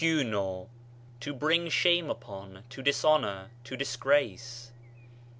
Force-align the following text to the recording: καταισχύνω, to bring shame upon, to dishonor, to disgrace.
καταισχύνω, 0.03 0.67
to 1.19 1.31
bring 1.31 1.69
shame 1.69 2.09
upon, 2.09 2.63
to 2.69 2.81
dishonor, 2.81 3.51
to 3.63 3.77
disgrace. 3.77 4.71